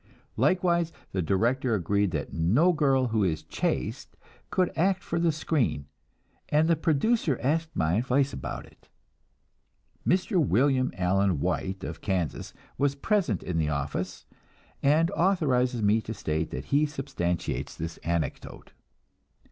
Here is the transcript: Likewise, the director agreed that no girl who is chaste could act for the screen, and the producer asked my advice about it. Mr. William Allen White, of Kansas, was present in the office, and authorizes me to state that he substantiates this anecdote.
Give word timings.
Likewise, 0.35 0.91
the 1.11 1.21
director 1.21 1.75
agreed 1.75 2.09
that 2.09 2.33
no 2.33 2.73
girl 2.73 3.09
who 3.09 3.23
is 3.23 3.43
chaste 3.43 4.17
could 4.49 4.73
act 4.75 5.03
for 5.03 5.19
the 5.19 5.31
screen, 5.31 5.85
and 6.49 6.67
the 6.67 6.75
producer 6.75 7.37
asked 7.43 7.75
my 7.75 7.93
advice 7.97 8.33
about 8.33 8.65
it. 8.65 8.89
Mr. 10.03 10.43
William 10.43 10.91
Allen 10.97 11.39
White, 11.39 11.83
of 11.83 12.01
Kansas, 12.01 12.51
was 12.79 12.95
present 12.95 13.43
in 13.43 13.59
the 13.59 13.69
office, 13.69 14.25
and 14.81 15.11
authorizes 15.11 15.83
me 15.83 16.01
to 16.01 16.15
state 16.15 16.49
that 16.49 16.65
he 16.73 16.87
substantiates 16.87 17.75
this 17.75 17.97
anecdote. 17.97 18.71